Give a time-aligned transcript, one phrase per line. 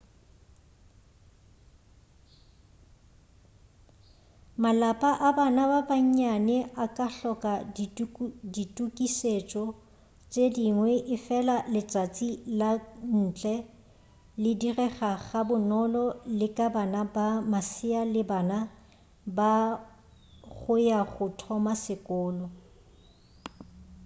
[4.63, 7.51] malapa a bana ba bannyane a ka hloka
[8.53, 9.63] ditukišetšo
[10.31, 12.29] tše dingwe efela letšatši
[12.59, 12.69] ka
[13.25, 13.55] ntle
[14.41, 16.05] le direga ga bonolo
[16.39, 18.57] le ka bana ba masea le bana
[19.37, 19.51] ba
[20.55, 22.45] go ya go thoma sekolo